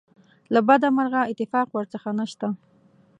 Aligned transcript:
له 0.53 0.59
بده 0.67 0.87
مرغه 0.95 1.21
اتفاق 1.31 1.67
ورڅخه 1.73 2.11
نشته. 2.19 2.47